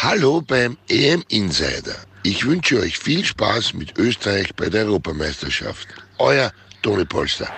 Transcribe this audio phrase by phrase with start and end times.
[0.00, 1.96] Hallo beim EM Insider.
[2.22, 5.88] Ich wünsche euch viel Spaß mit Österreich bei der Europameisterschaft.
[6.18, 7.48] Euer Toni Polster.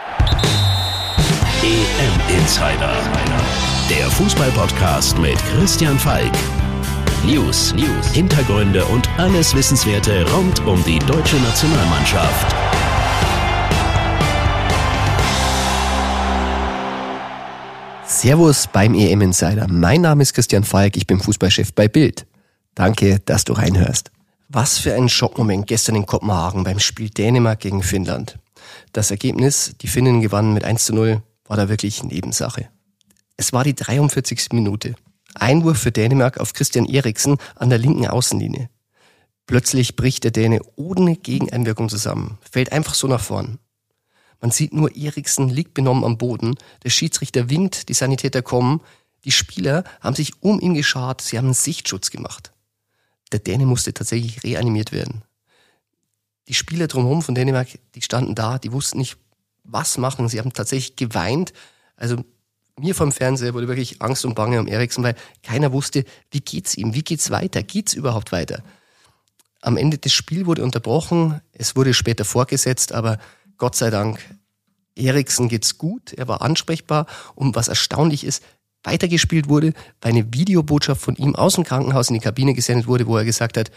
[1.62, 2.96] EM Insider.
[3.90, 6.32] Der Fußballpodcast mit Christian Falk.
[7.26, 12.56] News, News, Hintergründe und alles Wissenswerte rund um die deutsche Nationalmannschaft.
[18.06, 19.66] Servus beim EM Insider.
[19.68, 22.26] Mein Name ist Christian Falk, ich bin Fußballchef bei Bild.
[22.74, 24.10] Danke, dass du reinhörst.
[24.48, 28.38] Was für ein Schockmoment gestern in Kopenhagen beim Spiel Dänemark gegen Finnland.
[28.92, 32.68] Das Ergebnis, die Finnen gewannen mit 1 zu 0, war da wirklich Nebensache.
[33.36, 34.48] Es war die 43.
[34.52, 34.94] Minute.
[35.34, 38.68] Einwurf für Dänemark auf Christian Eriksen an der linken Außenlinie.
[39.46, 43.58] Plötzlich bricht der Däne ohne Gegeneinwirkung zusammen, fällt einfach so nach vorn.
[44.40, 48.80] Man sieht nur, Eriksen liegt benommen am Boden, der Schiedsrichter winkt, die Sanitäter kommen,
[49.24, 52.52] die Spieler haben sich um ihn geschart, sie haben einen Sichtschutz gemacht.
[53.32, 55.22] Der Däne musste tatsächlich reanimiert werden.
[56.48, 59.16] Die Spieler drumherum von Dänemark, die standen da, die wussten nicht,
[59.62, 60.28] was machen.
[60.28, 61.52] Sie haben tatsächlich geweint.
[61.96, 62.24] Also
[62.78, 66.76] mir vom Fernseher wurde wirklich Angst und Bange um Eriksen, weil keiner wusste, wie geht's
[66.76, 68.62] ihm, wie geht's weiter, geht's überhaupt weiter.
[69.60, 73.18] Am Ende des Spiels wurde unterbrochen, es wurde später vorgesetzt, aber
[73.58, 74.18] Gott sei Dank,
[74.96, 78.42] Eriksen geht's gut, er war ansprechbar und was erstaunlich ist,
[78.82, 83.06] weitergespielt wurde, weil eine Videobotschaft von ihm aus dem Krankenhaus in die Kabine gesendet wurde,
[83.06, 83.70] wo er gesagt hat,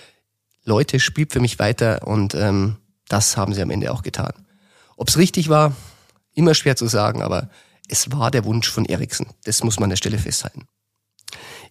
[0.65, 2.77] Leute, spielt für mich weiter und ähm,
[3.09, 4.33] das haben sie am Ende auch getan.
[4.95, 5.75] Ob es richtig war,
[6.33, 7.49] immer schwer zu sagen, aber
[7.89, 9.27] es war der Wunsch von Eriksen.
[9.43, 10.67] Das muss man an der Stelle festhalten.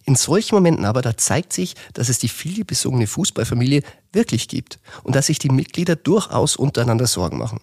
[0.05, 5.15] In solchen Momenten aber, da zeigt sich, dass es die vielbesungene Fußballfamilie wirklich gibt und
[5.15, 7.61] dass sich die Mitglieder durchaus untereinander Sorgen machen.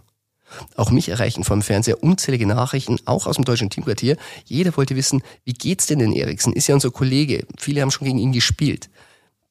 [0.77, 4.17] Auch mich erreichen vom Fernseher unzählige Nachrichten, auch aus dem deutschen Teamquartier.
[4.45, 6.53] Jeder wollte wissen, wie geht's denn den Eriksen?
[6.53, 7.47] Ist ja unser Kollege.
[7.59, 8.91] Viele haben schon gegen ihn gespielt.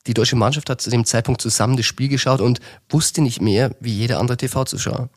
[0.08, 3.76] Die deutsche Mannschaft hat zu dem Zeitpunkt zusammen das Spiel geschaut und wusste nicht mehr,
[3.80, 5.10] wie jeder andere TV-Zuschauer.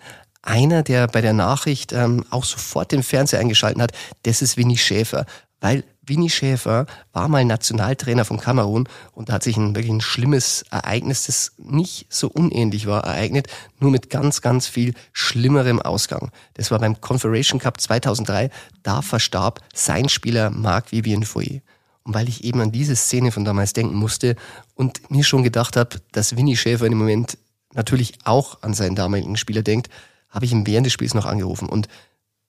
[0.42, 3.92] Einer, der bei der Nachricht ähm, auch sofort den Fernseher eingeschalten hat,
[4.24, 5.24] das ist Winnie Schäfer.
[5.60, 10.00] Weil Winnie Schäfer war mal Nationaltrainer von Kamerun und da hat sich ein wirklich ein
[10.00, 13.46] schlimmes Ereignis, das nicht so unähnlich war, ereignet,
[13.78, 16.32] nur mit ganz, ganz viel schlimmerem Ausgang.
[16.54, 18.50] Das war beim Confederation Cup 2003.
[18.82, 21.60] Da verstarb sein Spieler Marc Vivien Foyer.
[22.04, 24.34] Und weil ich eben an diese Szene von damals denken musste
[24.74, 27.38] und mir schon gedacht habe, dass Winnie Schäfer dem Moment
[27.74, 29.88] natürlich auch an seinen damaligen Spieler denkt,
[30.30, 31.68] habe ich ihn während des Spiels noch angerufen.
[31.68, 31.88] Und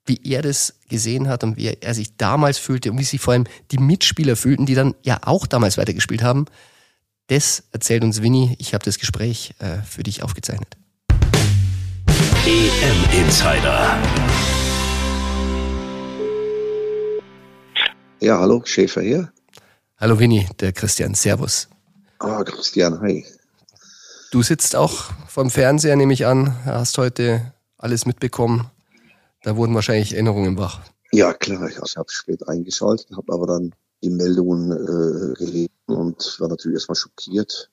[0.05, 3.33] wie er das gesehen hat und wie er sich damals fühlte und wie sich vor
[3.33, 6.45] allem die Mitspieler fühlten, die dann ja auch damals weitergespielt haben,
[7.27, 8.55] das erzählt uns Winnie.
[8.59, 10.77] Ich habe das Gespräch äh, für dich aufgezeichnet.
[12.45, 13.97] EM Insider.
[18.19, 19.31] Ja, hallo, Schäfer hier.
[19.97, 21.13] Hallo Winnie, der Christian.
[21.13, 21.69] Servus.
[22.19, 23.25] Ah, Christian, hi.
[24.31, 26.53] Du sitzt auch vom Fernseher, nehme ich an.
[26.65, 28.69] Hast heute alles mitbekommen.
[29.43, 30.81] Da wurden wahrscheinlich Erinnerungen wach.
[31.11, 31.69] Ja, klar.
[31.69, 36.95] Ich habe spät eingeschaltet, habe aber dann die Meldungen äh, gelesen und war natürlich erstmal
[36.95, 37.69] schockiert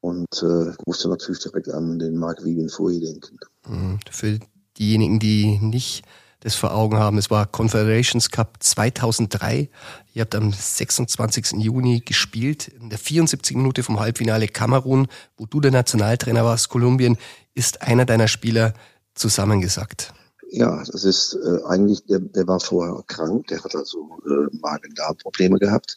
[0.00, 3.38] und äh, musste natürlich direkt an den Mark Vivian Foy denken.
[3.68, 4.00] Mhm.
[4.10, 4.38] Für
[4.76, 6.02] diejenigen, die nicht
[6.40, 9.70] das vor Augen haben, es war Confederations Cup 2003.
[10.12, 11.52] Ihr habt am 26.
[11.58, 13.56] Juni gespielt, in der 74.
[13.56, 15.06] Minute vom Halbfinale Kamerun,
[15.36, 16.68] wo du der Nationaltrainer warst.
[16.68, 17.16] Kolumbien
[17.54, 18.74] ist einer deiner Spieler
[19.14, 20.12] zusammengesackt.
[20.54, 25.58] Ja, das ist äh, eigentlich, der, der war vorher krank, der hat also äh, Magen-Darm-Probleme
[25.58, 25.96] gehabt,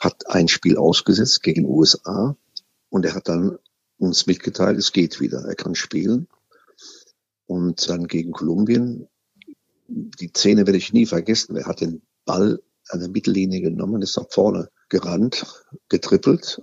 [0.00, 2.34] hat ein Spiel ausgesetzt gegen USA
[2.88, 3.58] und er hat dann
[3.98, 6.26] uns mitgeteilt, es geht wieder, er kann spielen.
[7.44, 9.08] Und dann gegen Kolumbien,
[9.88, 14.16] die Szene werde ich nie vergessen, er hat den Ball an der Mittellinie genommen, ist
[14.16, 15.44] nach vorne gerannt,
[15.90, 16.62] getrippelt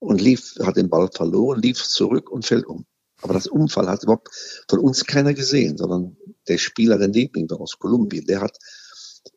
[0.00, 2.84] und lief, hat den Ball verloren, lief zurück und fällt um.
[3.22, 4.28] Aber das Unfall hat überhaupt
[4.68, 6.16] von uns keiner gesehen, sondern
[6.48, 8.58] der Spieler, der Liebling aus Kolumbien, der hat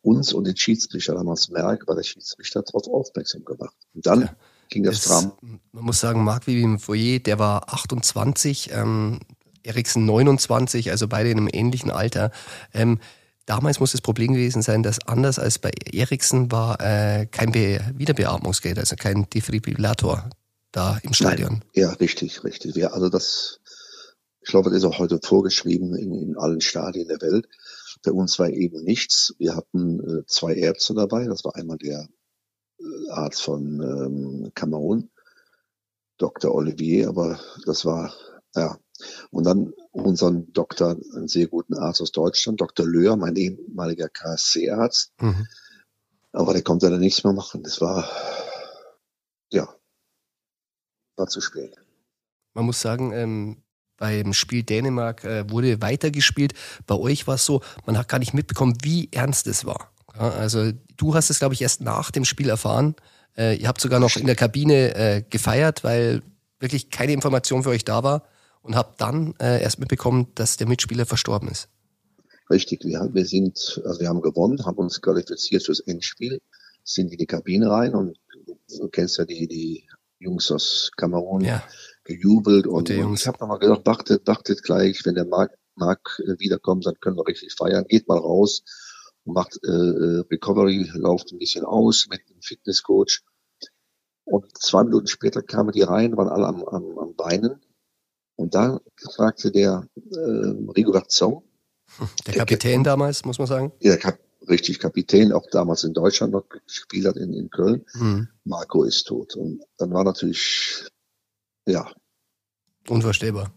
[0.01, 3.75] uns und den Schiedsrichter damals Merck, war der Schiedsrichter darauf aufmerksam gemacht.
[3.94, 4.35] Und dann ja,
[4.69, 5.37] ging das Drama.
[5.72, 9.20] Man muss sagen, Marc Vivien Foyer, der war 28, ähm,
[9.64, 12.31] Eriksen 29, also beide in einem ähnlichen Alter.
[12.73, 12.99] Ähm,
[13.46, 17.79] damals muss das Problem gewesen sein, dass anders als bei Eriksen war äh, kein Be
[17.96, 20.29] Wiederbeatmungsgerät, also kein Defibrillator
[20.72, 21.49] da im Stadion.
[21.49, 21.64] Nein.
[21.73, 22.76] Ja, richtig, richtig.
[22.76, 23.59] Ja, also das
[24.41, 27.47] ich glaube, das ist auch heute vorgeschrieben in, in allen Stadien der Welt.
[28.03, 29.36] Bei uns war eben nichts.
[29.38, 31.26] Wir hatten äh, zwei Ärzte dabei.
[31.26, 32.08] Das war einmal der
[32.80, 35.09] äh, Arzt von ähm, Kamerun,
[36.18, 36.53] Dr.
[36.53, 38.14] Olivier, aber das war,
[38.56, 38.78] ja.
[39.32, 42.86] Und dann unseren Doktor, einen sehr guten Arzt aus Deutschland, Dr.
[42.86, 45.14] Löhr, mein ehemaliger KSC-Arzt.
[45.22, 45.47] Mhm.
[46.34, 47.64] Aber der konnte dann nichts mehr machen.
[47.64, 48.09] Das war,
[49.52, 49.74] ja,
[51.16, 51.76] war zu spät.
[52.53, 53.64] Man muss sagen, ähm,
[53.99, 56.53] beim Spiel Dänemark äh, wurde weitergespielt.
[56.87, 59.91] Bei euch war es so, man hat gar nicht mitbekommen, wie ernst es war.
[60.16, 62.96] Ja, also du hast es, glaube ich, erst nach dem Spiel erfahren.
[63.37, 66.23] Äh, ihr habt sogar noch in der Kabine äh, gefeiert, weil
[66.59, 68.23] wirklich keine Information für euch da war
[68.61, 71.69] und habt dann äh, erst mitbekommen, dass der Mitspieler verstorben ist.
[72.49, 76.41] Richtig, wir, wir sind, also wir haben gewonnen, haben uns qualifiziert fürs Endspiel,
[76.84, 79.87] sind in die Kabine rein und du kennst ja die, die
[80.19, 81.63] Jungs aus Kamerun, ja.
[82.09, 86.40] Gejubelt und, und ich habe nochmal gesagt, wartet, wartet gleich, wenn der Marc, Marc äh,
[86.40, 88.64] wiederkommt, dann können wir richtig feiern, geht mal raus
[89.23, 93.22] und macht äh, äh Recovery, lauft ein bisschen aus mit dem Fitnesscoach.
[94.26, 97.61] Und zwei Minuten später kamen die rein, waren alle am, am, am Beinen.
[98.35, 98.79] Und dann
[99.16, 100.20] fragte der äh,
[100.76, 101.44] Rigo Garzon,
[102.28, 103.72] der Kapitän der, damals, muss man sagen.
[103.79, 107.85] Ja, Kap richtig Kapitän, auch damals in Deutschland noch gespielt hat, in, in Köln.
[107.94, 108.29] Mhm.
[108.46, 109.35] Marco ist tot.
[109.35, 110.88] Und dann war natürlich,
[111.69, 111.91] ja.
[112.87, 113.53] Unvorstellbar.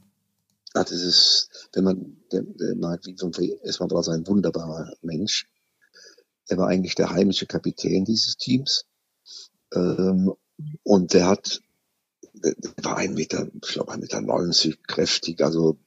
[0.75, 3.33] Ja, das ist, wenn man, der, der Marc Wiedemann,
[3.63, 5.47] erstmal war er ein wunderbarer Mensch.
[6.49, 8.87] Er war eigentlich der heimische Kapitän dieses Teams.
[9.75, 10.33] Ähm,
[10.83, 11.61] und der hat,
[12.33, 15.79] der war ein Meter, ich glaube ein Meter 90, kräftig, also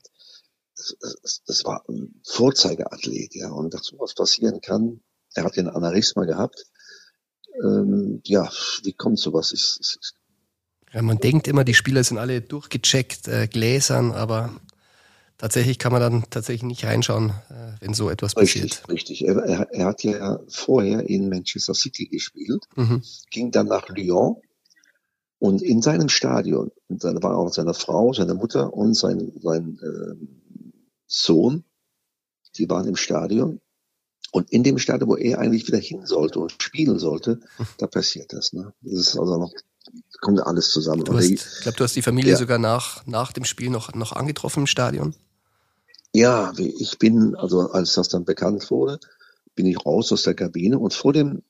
[0.75, 3.49] das, das war ein Vorzeigeathlet, ja.
[3.51, 5.01] Und dass sowas passieren kann,
[5.33, 6.65] er hat den Aneurysma gehabt.
[7.63, 8.51] Ähm, ja,
[8.83, 9.53] wie kommt sowas?
[9.53, 10.11] Ich, ich,
[11.01, 14.51] man denkt immer, die Spieler sind alle durchgecheckt, äh, gläsern, aber
[15.37, 18.89] tatsächlich kann man dann tatsächlich nicht reinschauen, äh, wenn so etwas richtig, passiert.
[18.89, 23.01] Richtig, er, er, er, hat ja vorher in Manchester City gespielt, mhm.
[23.29, 24.37] ging dann nach Lyon
[25.39, 29.79] und in seinem Stadion, und da war auch seine Frau, seine Mutter und sein, sein
[29.81, 30.15] äh,
[31.07, 31.63] Sohn,
[32.57, 33.61] die waren im Stadion.
[34.31, 37.39] Und in dem Stadion, wo er eigentlich wieder hin sollte und spielen sollte,
[37.77, 38.53] da passiert das.
[38.53, 38.73] Ne?
[38.81, 39.51] Das ist also noch,
[40.25, 41.03] kommt alles zusammen.
[41.07, 42.37] Hast, ich glaube, du hast die Familie ja.
[42.37, 45.13] sogar nach, nach dem Spiel noch, noch angetroffen im Stadion.
[46.13, 48.99] Ja, ich bin, also als das dann bekannt wurde,
[49.53, 51.43] bin ich raus aus der Kabine und vor dem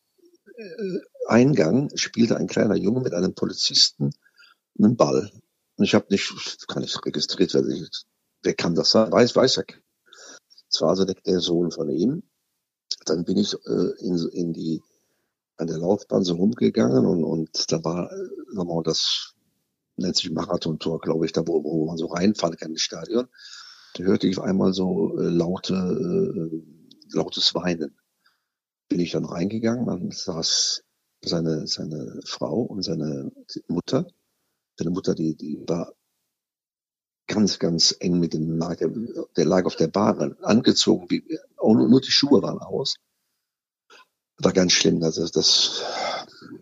[0.58, 4.14] äh, Eingang spielte ein kleiner Junge mit einem Polizisten
[4.78, 5.32] einen Ball.
[5.78, 6.34] Und ich habe nicht,
[6.68, 7.88] kann nicht registriert werden,
[8.44, 9.10] wer kann das sein?
[9.10, 9.66] Weiß, weiß er.
[10.70, 12.24] Das war also der, der Sohn von ihm.
[13.06, 14.82] Dann bin ich äh, in, in die,
[15.58, 19.36] an der Laufbahn so rumgegangen und, und da war, äh, mal, das
[19.98, 23.28] nennt sich Marathontor, glaube ich, da wo, wo man so reinfahren kann ins Stadion.
[23.94, 27.98] Da hörte ich einmal so äh, laute, äh, lautes Weinen.
[28.90, 30.84] Bin ich dann reingegangen, dann saß
[31.24, 33.32] seine, seine Frau und seine
[33.68, 34.08] Mutter.
[34.78, 35.94] Seine Mutter, die, die war
[37.28, 41.24] ganz, ganz eng mit dem lag, der, lag auf der Bahn, angezogen, wie,
[41.58, 42.96] nur die Schuhe waren aus.
[44.38, 45.82] War ganz schlimm, also das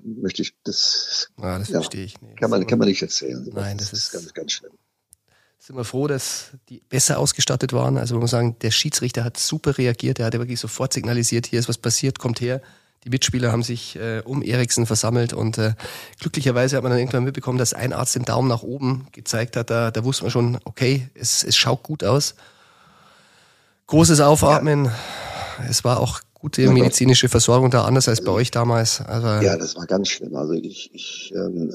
[0.04, 2.22] möchte ich, das, ah, das ja, verstehe ich.
[2.22, 3.50] Nee, kann man, kann man nicht erzählen.
[3.54, 4.72] Nein, das, das ist ganz, ganz schlimm.
[5.60, 7.98] Sind wir froh, dass die besser ausgestattet waren.
[7.98, 10.20] Also, man muss sagen, der Schiedsrichter hat super reagiert.
[10.20, 12.62] Er hat wirklich sofort signalisiert, hier ist was passiert, kommt her.
[13.06, 15.74] Die Mitspieler haben sich äh, um Eriksen versammelt und äh,
[16.20, 19.70] glücklicherweise hat man dann irgendwann mitbekommen, dass ein Arzt den Daumen nach oben gezeigt hat.
[19.70, 22.36] Da, da wusste man schon, okay, es, es schaut gut aus.
[23.88, 24.86] Großes Aufatmen.
[24.86, 24.94] Ja.
[25.70, 29.00] Es war auch gute medizinische Versorgung da, anders als bei euch damals.
[29.00, 30.36] Also, ja, das war ganz schlimm.
[30.36, 31.72] Also ich, ich ähm,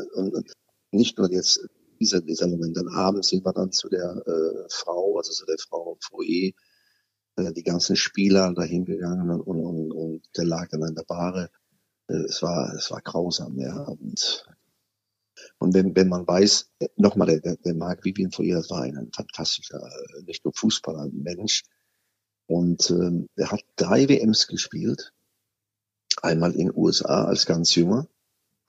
[0.90, 1.66] nicht nur jetzt
[1.98, 5.56] dieser, dieser Moment, dann abends sind wir dann zu der äh, Frau, also zu der
[5.58, 6.52] Frau Foe,
[7.36, 11.48] äh, die ganzen Spieler dahin gegangen und, und, und der lag dann in der Bahre.
[12.08, 13.74] Äh, es war, es war grausam, ja.
[13.84, 14.44] Und,
[15.60, 18.82] und wenn, wenn man weiß, äh, nochmal, der, der, Marc Vivien vor ihr, das war
[18.82, 19.80] ein fantastischer,
[20.26, 21.62] nicht nur Fußballer, ein Mensch.
[22.48, 25.12] Und ähm, er hat drei WMs gespielt.
[26.22, 28.08] Einmal in den USA als ganz junger.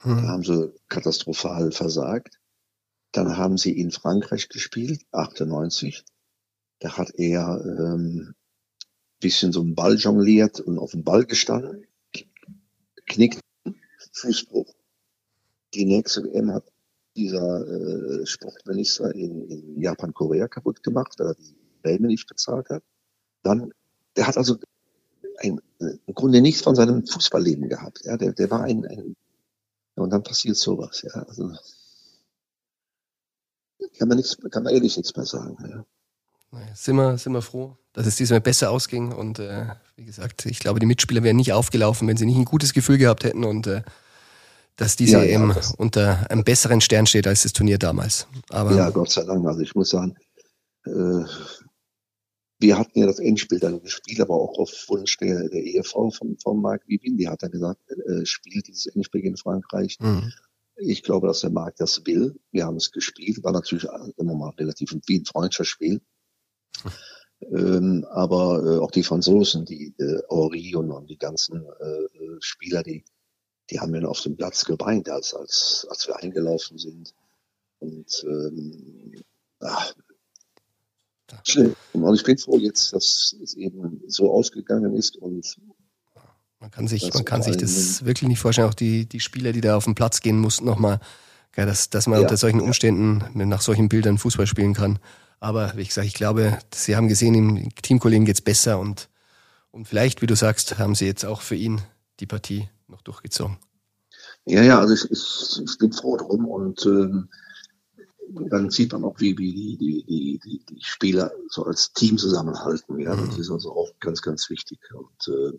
[0.01, 0.17] Hm.
[0.17, 2.39] Da haben sie katastrophal versagt.
[3.13, 6.03] Dann haben sie in Frankreich gespielt, 98.
[6.79, 8.35] Da hat er ähm,
[9.19, 11.87] bisschen so einen Ball jongliert und auf den Ball gestanden,
[13.05, 13.39] knickt,
[14.13, 14.73] Fußbruch.
[15.73, 16.71] Die nächste WM hat
[17.15, 22.69] dieser äh, Sportminister in, in Japan, Korea kaputt gemacht, weil er die Prämie nicht bezahlt
[22.69, 22.83] hat.
[23.43, 23.71] Dann,
[24.15, 24.57] der hat also
[25.37, 28.01] ein, im Grunde nichts von seinem Fußballleben gehabt.
[28.03, 29.15] Ja, der, der war ein, ein
[29.95, 31.01] und dann passiert sowas.
[31.03, 31.51] Ja, also
[33.97, 35.57] kann man nichts, kann man ehrlich nichts mehr sagen.
[35.69, 35.85] Ja.
[36.73, 39.13] Sind wir, sind wir froh, dass es diesmal besser ausging.
[39.13, 42.45] Und äh, wie gesagt, ich glaube, die Mitspieler wären nicht aufgelaufen, wenn sie nicht ein
[42.45, 43.83] gutes Gefühl gehabt hätten und äh,
[44.75, 48.27] dass diese ja, ja, das unter einem besseren Stern steht als das Turnier damals.
[48.49, 49.45] Aber, ja, Gott sei Dank.
[49.45, 50.15] Also ich muss sagen,
[50.85, 51.23] äh,
[52.59, 56.37] wir hatten ja das Endspiel dann gespielt, aber auch auf Wunsch der, der Ehefrau von,
[56.37, 57.17] von Marc Vivin.
[57.17, 59.97] Die hat dann gesagt, äh, spielt dieses Endspiel in Frankreich.
[59.99, 60.31] Mhm.
[60.75, 62.39] Ich glaube, dass der Markt das will.
[62.51, 63.87] Wir haben es gespielt, war natürlich
[64.17, 66.01] immer mal relativ wie ein Freundschaftsspiel.
[67.41, 72.83] Ähm, aber äh, auch die Franzosen, die äh, Henri und, und die ganzen äh, Spieler,
[72.83, 73.05] die,
[73.69, 77.13] die haben dann auf dem Platz geweint, als, als, als wir eingelaufen sind.
[77.79, 79.23] Und ähm,
[79.59, 79.93] ach,
[81.43, 81.75] schlimm.
[81.93, 85.57] Und ich bin froh jetzt, dass es eben so ausgegangen ist und
[86.59, 88.67] man kann sich, man kann sich das wirklich nicht vorstellen.
[88.67, 90.99] Auch die, die Spieler, die da auf den Platz gehen mussten, nochmal,
[91.55, 94.99] dass, dass man ja, unter solchen Umständen nach solchen Bildern Fußball spielen kann.
[95.39, 99.07] Aber wie gesagt, ich glaube, sie haben gesehen, im Teamkollegen geht's besser und,
[99.71, 101.81] und vielleicht, wie du sagst, haben sie jetzt auch für ihn
[102.19, 103.57] die Partie noch durchgezogen.
[104.45, 107.29] Ja, ja, also ich, ich, ich bin froh drum und ähm,
[108.49, 112.17] dann sieht man auch, wie, wie die, die, die, die, die Spieler so als Team
[112.17, 112.99] zusammenhalten.
[112.99, 113.27] Ja, mhm.
[113.27, 114.79] das ist also auch ganz, ganz wichtig.
[114.93, 115.57] Und äh,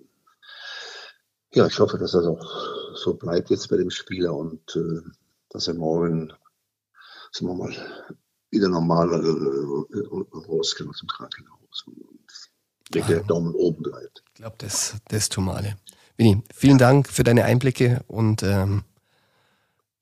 [1.52, 5.00] ja, ich hoffe, dass das auch so bleibt jetzt bei dem Spieler und äh,
[5.48, 6.32] dass er morgen,
[7.32, 7.74] sagen wir mal,
[8.50, 12.20] wieder normal äh, äh rauskommt aus dem Krankenhaus und
[12.94, 14.22] der, der Daumen oben bleibt.
[14.28, 15.76] Ich glaube, das, das alle.
[16.16, 18.82] Winnie, vielen Dank für deine Einblicke und ähm,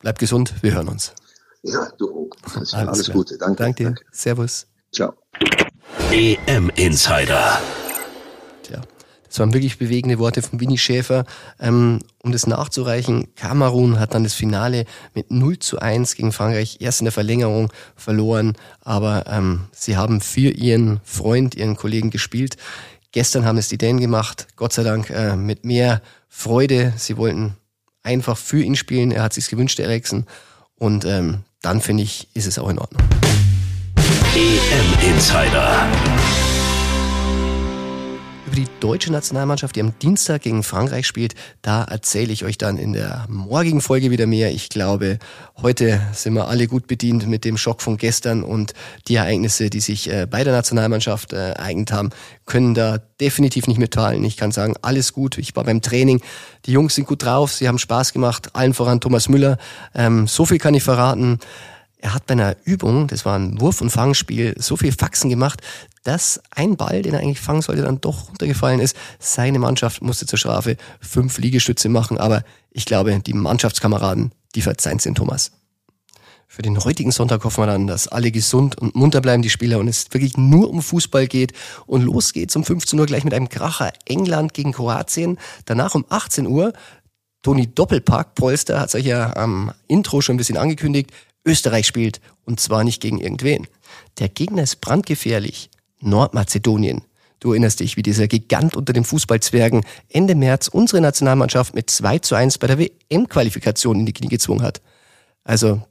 [0.00, 0.54] bleib gesund.
[0.62, 1.14] Wir hören uns.
[1.62, 2.54] Ja, du auch.
[2.54, 3.38] Alles, alles Gute.
[3.38, 3.62] Danke.
[3.62, 3.84] Danke dir.
[3.86, 4.04] Danke.
[4.12, 4.66] Servus.
[4.92, 5.14] Ciao.
[6.10, 7.60] EM Insider.
[9.28, 11.24] Das waren wirklich bewegende Worte von Winnie Schäfer.
[11.60, 14.84] Ähm, um das nachzureichen, Kamerun hat dann das Finale
[15.14, 20.20] mit 0 zu 1 gegen Frankreich erst in der Verlängerung verloren, aber ähm, sie haben
[20.20, 22.56] für ihren Freund, ihren Kollegen gespielt.
[23.12, 26.92] Gestern haben es die Dänen gemacht, Gott sei Dank äh, mit mehr Freude.
[26.96, 27.56] Sie wollten
[28.02, 30.26] einfach für ihn spielen, er hat sich's gewünscht, Eriksen.
[30.76, 33.02] Und ähm, dann finde ich, ist es auch in Ordnung.
[34.34, 35.86] EM Insider
[38.58, 41.36] die deutsche Nationalmannschaft, die am Dienstag gegen Frankreich spielt.
[41.62, 44.50] Da erzähle ich euch dann in der morgigen Folge wieder mehr.
[44.50, 45.20] Ich glaube,
[45.62, 48.72] heute sind wir alle gut bedient mit dem Schock von gestern und
[49.06, 52.10] die Ereignisse, die sich äh, bei der Nationalmannschaft äh, ereignet haben,
[52.46, 54.24] können da definitiv nicht mitteilen.
[54.24, 55.38] Ich kann sagen, alles gut.
[55.38, 56.20] Ich war beim Training.
[56.66, 57.52] Die Jungs sind gut drauf.
[57.52, 58.56] Sie haben Spaß gemacht.
[58.56, 59.58] Allen voran Thomas Müller.
[59.94, 61.38] Ähm, so viel kann ich verraten.
[62.00, 65.60] Er hat bei einer Übung, das war ein Wurf- und Fangspiel, so viel Faxen gemacht,
[66.04, 68.96] dass ein Ball, den er eigentlich fangen sollte, dann doch runtergefallen ist.
[69.18, 74.98] Seine Mannschaft musste zur Strafe fünf Liegestütze machen, aber ich glaube, die Mannschaftskameraden, die verzeihen
[74.98, 75.50] den Thomas.
[76.50, 79.78] Für den heutigen Sonntag hoffen wir dann, dass alle gesund und munter bleiben, die Spieler,
[79.78, 81.52] und es wirklich nur um Fußball geht.
[81.84, 85.38] Und los geht's um 15 Uhr gleich mit einem Kracher England gegen Kroatien.
[85.66, 86.72] Danach um 18 Uhr
[87.42, 91.10] Toni Doppelpack, Polster, hat sich ja am Intro schon ein bisschen angekündigt,
[91.48, 93.66] Österreich spielt und zwar nicht gegen irgendwen.
[94.18, 95.70] Der Gegner ist brandgefährlich.
[96.00, 97.02] Nordmazedonien.
[97.40, 102.18] Du erinnerst dich, wie dieser Gigant unter den Fußballzwergen Ende März unsere Nationalmannschaft mit 2
[102.18, 104.80] zu 1 bei der WM-Qualifikation in die Knie gezwungen hat.
[105.44, 105.82] Also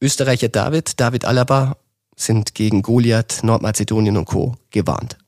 [0.00, 1.76] Österreicher David, David Alaba
[2.14, 4.54] sind gegen Goliath, Nordmazedonien und Co.
[4.70, 5.18] gewarnt.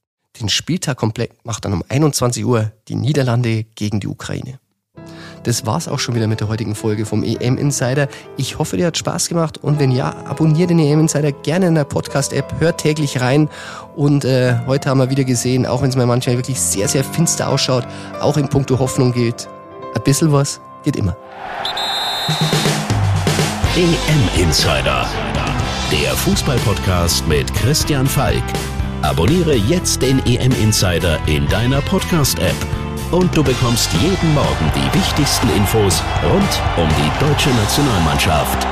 [0.40, 4.59] Den Spieltag komplett macht dann um 21 Uhr die Niederlande gegen die Ukraine.
[5.42, 8.08] Das war's auch schon wieder mit der heutigen Folge vom EM Insider.
[8.36, 11.74] Ich hoffe, dir hat Spaß gemacht und wenn ja, abonniere den EM Insider gerne in
[11.74, 13.48] der Podcast-App, hört täglich rein
[13.96, 17.04] und äh, heute haben wir wieder gesehen, auch wenn es mir manchmal wirklich sehr, sehr
[17.04, 17.86] finster ausschaut,
[18.20, 19.48] auch in puncto Hoffnung gilt,
[19.94, 21.16] ein bisschen was geht immer.
[23.76, 25.06] EM Insider,
[25.90, 28.42] der Fußballpodcast mit Christian Falk.
[29.02, 32.79] Abonniere jetzt den EM Insider in deiner Podcast-App
[33.10, 38.66] und du bekommst jeden Morgen die wichtigsten Infos rund um die deutsche Nationalmannschaft.